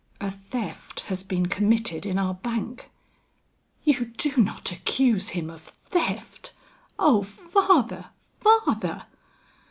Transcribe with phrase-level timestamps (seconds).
[0.19, 2.89] A theft has been committed in our bank"
[3.83, 6.53] "You do not accuse him of theft!
[6.97, 8.07] Oh father,
[8.39, 9.05] father!"